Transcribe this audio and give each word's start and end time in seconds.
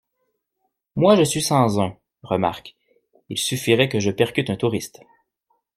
moi 0.95 1.15
je 1.15 1.21
suis 1.21 1.43
sans 1.43 1.79
un. 1.79 1.95
Remarque, 2.23 2.75
il 3.29 3.37
suffirait 3.37 3.87
que 3.87 3.99
je 3.99 4.09
percute 4.09 4.49
un 4.49 4.55
touriste 4.55 5.01